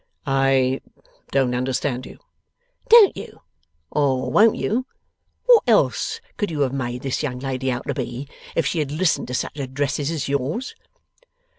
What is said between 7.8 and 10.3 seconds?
to be, if she had listened to such addresses as